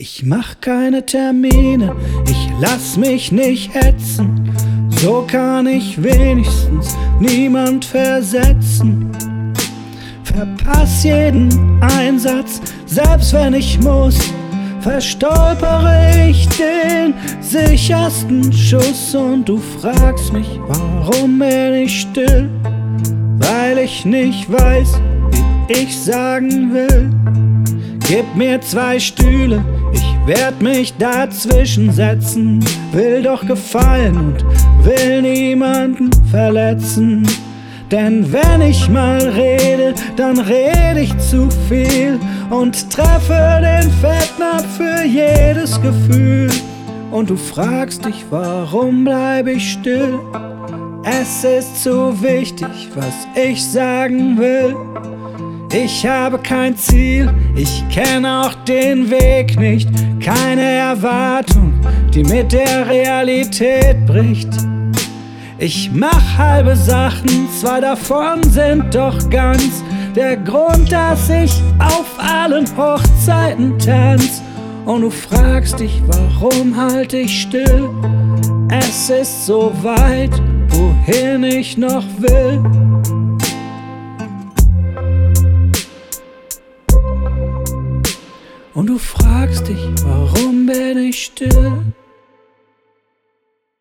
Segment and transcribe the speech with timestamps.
[0.00, 1.92] Ich mach keine Termine,
[2.24, 4.48] ich lass mich nicht hetzen.
[4.90, 9.10] So kann ich wenigstens niemand versetzen.
[10.22, 14.16] Verpass jeden Einsatz, selbst wenn ich muss.
[14.82, 22.48] Verstolpere ich den sichersten Schuss und du fragst mich, warum bin ich still?
[23.40, 24.92] Weil ich nicht weiß,
[25.66, 27.10] wie ich sagen will.
[28.06, 29.62] Gib mir zwei Stühle,
[30.28, 32.62] werd mich dazwischen setzen.
[32.92, 34.44] Will doch gefallen und
[34.84, 37.26] will niemanden verletzen.
[37.90, 45.06] Denn wenn ich mal rede, dann rede ich zu viel und treffe den Fettnapf für
[45.06, 46.50] jedes Gefühl.
[47.10, 50.18] Und du fragst dich, warum bleib ich still?
[51.04, 54.76] Es ist so wichtig, was ich sagen will.
[55.72, 61.74] Ich habe kein Ziel, ich kenne auch den Weg nicht, keine Erwartung,
[62.14, 64.48] die mit der Realität bricht.
[65.58, 69.82] Ich mach halbe Sachen, zwei davon sind doch ganz
[70.14, 74.42] der Grund, dass ich auf allen Hochzeiten tanz.
[74.86, 77.90] Und du fragst dich, warum halt ich still?
[78.70, 80.32] Es ist so weit,
[80.68, 82.62] wohin ich noch will.
[88.78, 91.82] Und du fragst dich, warum bin ich still?